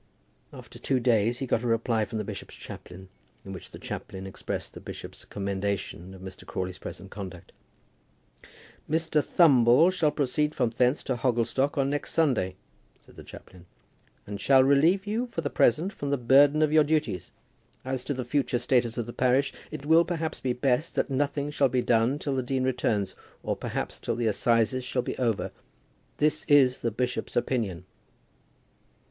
After 0.51 0.79
two 0.79 0.99
days 0.99 1.37
he 1.37 1.45
got 1.45 1.61
a 1.61 1.67
reply 1.67 2.05
from 2.05 2.17
the 2.17 2.23
bishop's 2.23 2.55
chaplain, 2.55 3.07
in 3.45 3.53
which 3.53 3.69
the 3.69 3.77
chaplain 3.77 4.25
expressed 4.25 4.73
the 4.73 4.79
bishop's 4.79 5.25
commendation 5.25 6.15
of 6.15 6.21
Mr. 6.23 6.43
Crawley's 6.43 6.79
present 6.79 7.11
conduct. 7.11 7.51
"Mr. 8.89 9.23
Thumble 9.23 9.91
shall 9.93 10.09
proceed 10.09 10.55
from 10.55 10.71
hence 10.71 11.03
to 11.03 11.15
Hogglestock 11.15 11.77
on 11.77 11.91
next 11.91 12.13
Sunday," 12.13 12.55
said 12.99 13.15
the 13.15 13.23
chaplain, 13.23 13.67
"and 14.25 14.41
shall 14.41 14.63
relieve 14.63 15.05
you 15.05 15.27
for 15.27 15.41
the 15.41 15.51
present 15.51 15.93
from 15.93 16.09
the 16.09 16.17
burden 16.17 16.63
of 16.63 16.73
your 16.73 16.83
duties. 16.83 17.29
As 17.85 18.03
to 18.05 18.15
the 18.15 18.25
future 18.25 18.57
status 18.57 18.97
of 18.97 19.05
the 19.05 19.13
parish, 19.13 19.53
it 19.69 19.85
will 19.85 20.03
perhaps 20.03 20.39
be 20.39 20.51
best 20.53 20.95
that 20.95 21.11
nothing 21.11 21.51
shall 21.51 21.69
be 21.69 21.83
done 21.83 22.17
till 22.17 22.35
the 22.35 22.41
dean 22.41 22.63
returns, 22.63 23.13
or 23.43 23.55
perhaps 23.55 23.99
till 23.99 24.15
the 24.15 24.25
assizes 24.25 24.83
shall 24.83 25.03
be 25.03 25.15
over. 25.19 25.51
This 26.17 26.43
is 26.47 26.79
the 26.79 26.89
bishop's 26.89 27.35
opinion." 27.35 27.85